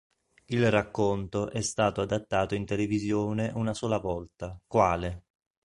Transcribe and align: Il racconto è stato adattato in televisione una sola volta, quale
Il 0.45 0.71
racconto 0.71 1.51
è 1.51 1.61
stato 1.61 2.01
adattato 2.01 2.55
in 2.55 2.65
televisione 2.65 3.51
una 3.53 3.75
sola 3.75 3.99
volta, 3.99 4.59
quale 4.65 5.25